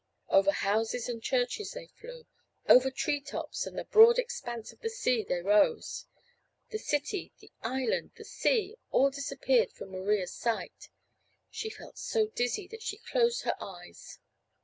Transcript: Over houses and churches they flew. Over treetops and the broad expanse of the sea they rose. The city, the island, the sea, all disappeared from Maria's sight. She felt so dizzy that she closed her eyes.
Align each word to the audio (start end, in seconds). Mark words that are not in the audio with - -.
Over 0.29 0.49
houses 0.51 1.07
and 1.07 1.21
churches 1.21 1.73
they 1.73 1.85
flew. 1.85 2.25
Over 2.67 2.89
treetops 2.89 3.67
and 3.67 3.77
the 3.77 3.83
broad 3.85 4.17
expanse 4.17 4.71
of 4.73 4.79
the 4.79 4.89
sea 4.89 5.23
they 5.23 5.43
rose. 5.43 6.07
The 6.71 6.79
city, 6.79 7.33
the 7.39 7.51
island, 7.61 8.13
the 8.15 8.25
sea, 8.25 8.77
all 8.89 9.11
disappeared 9.11 9.71
from 9.71 9.91
Maria's 9.91 10.33
sight. 10.33 10.89
She 11.51 11.69
felt 11.69 11.99
so 11.99 12.25
dizzy 12.25 12.67
that 12.69 12.81
she 12.81 12.97
closed 12.97 13.43
her 13.43 13.53
eyes. 13.61 14.17